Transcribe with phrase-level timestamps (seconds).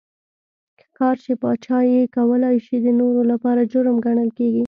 [0.83, 4.59] ښکار چې پاچا یې کولای شي د نورو لپاره جرم ګڼل کېږي.